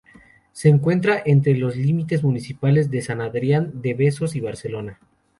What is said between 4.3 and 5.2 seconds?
y Barcelona.